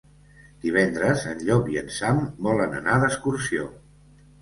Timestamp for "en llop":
1.33-1.71